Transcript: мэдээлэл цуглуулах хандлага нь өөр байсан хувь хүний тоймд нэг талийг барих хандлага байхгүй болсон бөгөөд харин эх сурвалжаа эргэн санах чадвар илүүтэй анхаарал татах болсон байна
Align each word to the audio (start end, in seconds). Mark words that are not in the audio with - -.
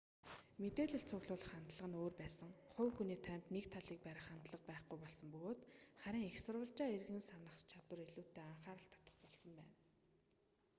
мэдээлэл 0.61 1.07
цуглуулах 1.09 1.51
хандлага 1.51 1.87
нь 1.89 1.99
өөр 2.01 2.13
байсан 2.21 2.49
хувь 2.73 2.93
хүний 2.95 3.19
тоймд 3.27 3.45
нэг 3.55 3.65
талийг 3.75 4.01
барих 4.07 4.25
хандлага 4.27 4.69
байхгүй 4.69 4.97
болсон 5.01 5.27
бөгөөд 5.31 5.61
харин 6.01 6.27
эх 6.29 6.37
сурвалжаа 6.41 6.89
эргэн 6.97 7.21
санах 7.29 7.55
чадвар 7.71 7.99
илүүтэй 8.05 8.45
анхаарал 8.47 8.89
татах 8.95 9.17
болсон 9.23 9.51
байна 9.57 9.75